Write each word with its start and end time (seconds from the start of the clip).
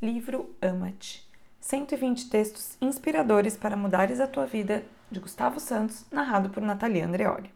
Livro 0.00 0.54
Ama-te. 0.62 1.28
120 1.58 2.30
textos 2.30 2.78
inspiradores 2.80 3.56
para 3.56 3.76
mudares 3.76 4.20
a 4.20 4.28
tua 4.28 4.46
vida, 4.46 4.84
de 5.10 5.18
Gustavo 5.18 5.58
Santos, 5.58 6.06
narrado 6.08 6.50
por 6.50 6.62
Natalia 6.62 7.04
Andreoli. 7.04 7.52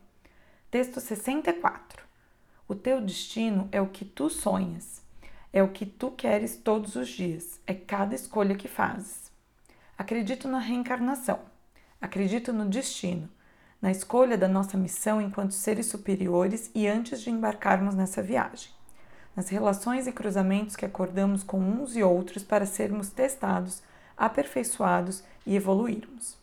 Texto 0.68 1.00
64. 1.00 2.02
O 2.66 2.74
teu 2.74 3.00
destino 3.00 3.68
é 3.70 3.80
o 3.80 3.86
que 3.86 4.04
tu 4.04 4.28
sonhas. 4.28 5.02
É 5.52 5.62
o 5.62 5.68
que 5.68 5.86
tu 5.86 6.10
queres 6.10 6.56
todos 6.56 6.96
os 6.96 7.10
dias. 7.10 7.60
É 7.64 7.75
cada 7.75 8.12
escolha 8.12 8.56
que 8.56 8.66
fazes. 8.66 9.30
Acredito 9.96 10.48
na 10.48 10.59
reencarnação. 10.59 11.38
Acredito 12.00 12.52
no 12.52 12.68
destino, 12.68 13.30
na 13.80 13.93
escolha 13.93 14.36
da 14.36 14.48
nossa 14.48 14.77
missão 14.77 15.20
enquanto 15.20 15.52
seres 15.52 15.86
superiores 15.86 16.72
e 16.74 16.88
antes 16.88 17.22
de 17.22 17.30
embarcarmos 17.30 17.95
nessa 17.95 18.20
viagem 18.20 18.82
nas 19.35 19.49
relações 19.49 20.07
e 20.07 20.12
cruzamentos 20.12 20.77
que 20.77 20.85
acordamos 20.85 21.43
com 21.43 21.59
uns 21.59 21.96
e 21.96 22.03
outros 22.03 22.43
para 22.43 22.67
sermos 22.67 23.11
testados, 23.11 23.82
aperfeiçoados 24.17 25.25
e 25.46 25.57
evoluirmos. 25.57 26.36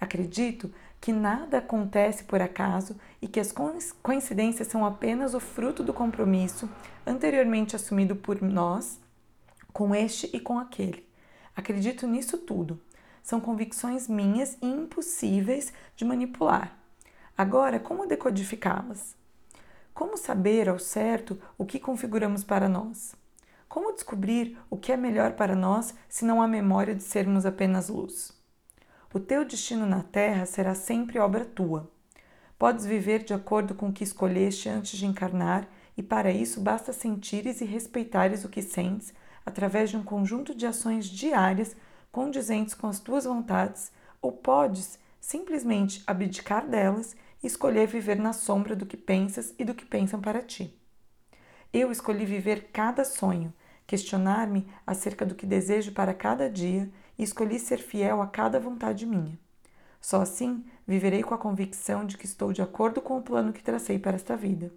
Acredito 0.00 0.72
que 1.00 1.12
nada 1.12 1.58
acontece 1.58 2.24
por 2.24 2.42
acaso 2.42 2.96
e 3.22 3.28
que 3.28 3.40
as 3.40 3.52
coincidências 4.02 4.68
são 4.68 4.84
apenas 4.84 5.34
o 5.34 5.40
fruto 5.40 5.82
do 5.82 5.94
compromisso 5.94 6.68
anteriormente 7.06 7.74
assumido 7.76 8.14
por 8.16 8.42
nós 8.42 8.98
com 9.72 9.94
este 9.94 10.30
e 10.34 10.40
com 10.40 10.58
aquele. 10.58 11.06
Acredito 11.54 12.06
nisso 12.06 12.38
tudo. 12.38 12.80
São 13.22 13.40
convicções 13.40 14.08
minhas 14.08 14.56
e 14.62 14.66
impossíveis 14.66 15.72
de 15.96 16.04
manipular. 16.04 16.76
Agora, 17.36 17.78
como 17.78 18.06
decodificá-las? 18.06 19.19
Como 19.92 20.16
saber 20.16 20.68
ao 20.68 20.78
certo 20.78 21.40
o 21.58 21.64
que 21.64 21.78
configuramos 21.78 22.44
para 22.44 22.68
nós? 22.68 23.14
Como 23.68 23.92
descobrir 23.92 24.58
o 24.68 24.76
que 24.76 24.92
é 24.92 24.96
melhor 24.96 25.32
para 25.32 25.54
nós 25.54 25.94
se 26.08 26.24
não 26.24 26.42
há 26.42 26.48
memória 26.48 26.94
de 26.94 27.02
sermos 27.02 27.46
apenas 27.46 27.88
luz? 27.88 28.32
O 29.12 29.20
teu 29.20 29.44
destino 29.44 29.86
na 29.86 30.02
Terra 30.02 30.46
será 30.46 30.74
sempre 30.74 31.18
obra 31.18 31.44
tua. 31.44 31.90
Podes 32.58 32.84
viver 32.84 33.24
de 33.24 33.34
acordo 33.34 33.74
com 33.74 33.88
o 33.88 33.92
que 33.92 34.04
escolheste 34.04 34.68
antes 34.68 34.98
de 34.98 35.06
encarnar, 35.06 35.68
e 35.96 36.02
para 36.02 36.30
isso 36.30 36.60
basta 36.60 36.92
sentires 36.92 37.60
e 37.60 37.64
respeitares 37.64 38.44
o 38.44 38.48
que 38.48 38.62
sentes 38.62 39.12
através 39.44 39.90
de 39.90 39.96
um 39.96 40.02
conjunto 40.02 40.54
de 40.54 40.66
ações 40.66 41.06
diárias 41.06 41.74
condizentes 42.12 42.74
com 42.74 42.86
as 42.86 43.00
tuas 43.00 43.24
vontades, 43.24 43.90
ou 44.20 44.32
podes 44.32 44.98
simplesmente 45.20 46.02
abdicar 46.06 46.66
delas 46.66 47.16
escolher 47.42 47.86
viver 47.86 48.18
na 48.18 48.32
sombra 48.32 48.76
do 48.76 48.86
que 48.86 48.96
pensas 48.96 49.54
e 49.58 49.64
do 49.64 49.74
que 49.74 49.84
pensam 49.84 50.20
para 50.20 50.42
ti. 50.42 50.76
Eu 51.72 51.90
escolhi 51.90 52.24
viver 52.24 52.70
cada 52.72 53.04
sonho, 53.04 53.52
questionar-me 53.86 54.66
acerca 54.86 55.24
do 55.24 55.34
que 55.34 55.46
desejo 55.46 55.92
para 55.92 56.12
cada 56.12 56.50
dia 56.50 56.90
e 57.18 57.22
escolhi 57.22 57.58
ser 57.58 57.78
fiel 57.78 58.20
a 58.20 58.26
cada 58.26 58.58
vontade 58.58 59.06
minha. 59.06 59.38
Só 60.00 60.22
assim 60.22 60.64
viverei 60.86 61.22
com 61.22 61.34
a 61.34 61.38
convicção 61.38 62.04
de 62.04 62.16
que 62.16 62.24
estou 62.24 62.52
de 62.52 62.62
acordo 62.62 63.00
com 63.00 63.18
o 63.18 63.22
plano 63.22 63.52
que 63.52 63.62
tracei 63.62 63.98
para 63.98 64.16
esta 64.16 64.36
vida. 64.36 64.72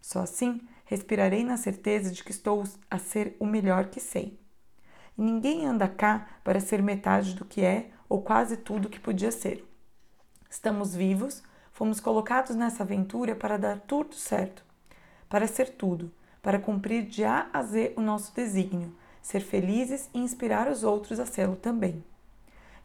Só 0.00 0.20
assim 0.20 0.60
respirarei 0.84 1.44
na 1.44 1.56
certeza 1.56 2.10
de 2.10 2.24
que 2.24 2.30
estou 2.30 2.64
a 2.90 2.98
ser 2.98 3.36
o 3.38 3.46
melhor 3.46 3.86
que 3.86 4.00
sei. 4.00 4.38
E 5.16 5.22
ninguém 5.22 5.66
anda 5.66 5.86
cá 5.86 6.26
para 6.42 6.60
ser 6.60 6.82
metade 6.82 7.34
do 7.34 7.44
que 7.44 7.62
é 7.62 7.90
ou 8.08 8.22
quase 8.22 8.56
tudo 8.56 8.88
que 8.88 8.98
podia 8.98 9.30
ser. 9.30 9.64
Estamos 10.50 10.94
vivos 10.94 11.42
Fomos 11.74 11.98
colocados 11.98 12.54
nessa 12.54 12.84
aventura 12.84 13.34
para 13.34 13.58
dar 13.58 13.80
tudo 13.80 14.14
certo, 14.14 14.64
para 15.28 15.48
ser 15.48 15.70
tudo, 15.70 16.08
para 16.40 16.60
cumprir 16.60 17.04
de 17.04 17.24
A 17.24 17.48
a 17.52 17.64
Z 17.64 17.94
o 17.96 18.00
nosso 18.00 18.32
desígnio, 18.32 18.94
ser 19.20 19.40
felizes 19.40 20.08
e 20.14 20.20
inspirar 20.20 20.70
os 20.70 20.84
outros 20.84 21.18
a 21.18 21.26
sê-lo 21.26 21.56
também. 21.56 22.04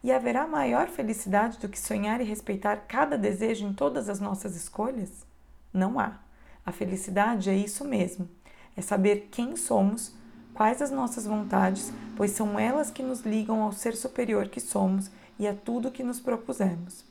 E 0.03 0.11
haverá 0.11 0.47
maior 0.47 0.87
felicidade 0.87 1.59
do 1.59 1.69
que 1.69 1.79
sonhar 1.79 2.19
e 2.19 2.23
respeitar 2.23 2.85
cada 2.87 3.15
desejo 3.15 3.67
em 3.67 3.73
todas 3.73 4.09
as 4.09 4.19
nossas 4.19 4.55
escolhas? 4.55 5.23
Não 5.71 5.99
há. 5.99 6.17
A 6.65 6.71
felicidade 6.71 7.47
é 7.47 7.55
isso 7.55 7.85
mesmo: 7.85 8.27
é 8.75 8.81
saber 8.81 9.27
quem 9.29 9.55
somos, 9.55 10.15
quais 10.51 10.81
as 10.81 10.89
nossas 10.89 11.27
vontades, 11.27 11.93
pois 12.17 12.31
são 12.31 12.57
elas 12.59 12.89
que 12.89 13.03
nos 13.03 13.21
ligam 13.21 13.61
ao 13.61 13.71
ser 13.71 13.95
superior 13.95 14.47
que 14.47 14.59
somos 14.59 15.11
e 15.37 15.47
a 15.47 15.53
tudo 15.53 15.91
que 15.91 16.01
nos 16.01 16.19
propusemos 16.19 17.07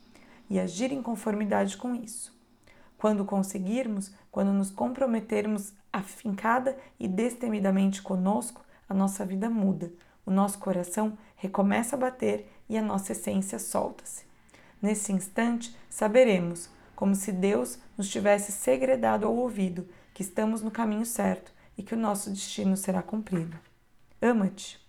e 0.49 0.59
agir 0.59 0.93
em 0.93 1.03
conformidade 1.03 1.77
com 1.77 1.95
isso. 1.95 2.37
Quando 2.97 3.25
conseguirmos, 3.25 4.13
quando 4.31 4.53
nos 4.53 4.71
comprometermos 4.71 5.73
afincada 5.93 6.77
e 6.99 7.07
destemidamente 7.07 8.03
conosco, 8.03 8.65
a 8.89 8.95
nossa 8.95 9.25
vida 9.25 9.49
muda, 9.49 9.93
o 10.27 10.31
nosso 10.31 10.59
coração 10.59 11.17
recomeça 11.37 11.97
a 11.97 11.99
bater 11.99 12.51
e 12.69 12.77
a 12.77 12.83
nossa 12.83 13.13
essência 13.13 13.59
solta-se. 13.59 14.25
Nesse 14.81 15.13
instante, 15.13 15.77
saberemos, 15.89 16.69
como 16.95 17.15
se 17.15 17.33
Deus 17.33 17.79
nos 17.97 18.09
tivesse 18.09 18.53
segredado 18.53 19.27
ao 19.27 19.37
ouvido, 19.37 19.89
que 20.13 20.23
estamos 20.23 20.63
no 20.63 20.71
caminho 20.71 21.07
certo 21.07 21.53
e 21.77 21.83
que 21.83 21.95
o 21.95 21.99
nosso 21.99 22.31
destino 22.31 22.77
será 22.77 23.03
cumprido. 23.03 23.57
Ama-te. 24.21 24.88